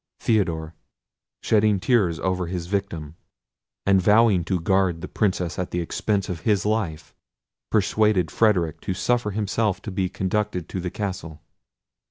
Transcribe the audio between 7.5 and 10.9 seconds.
persuaded Frederic to suffer himself to be conducted to the